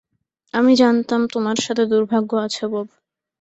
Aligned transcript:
আমি 0.53 0.71
জানতাম 0.75 1.21
তোমার 1.33 1.57
সাথে 1.57 1.83
দুর্ভাগ্য 1.85 2.31
আছে, 2.45 2.63
বব। 2.67 2.87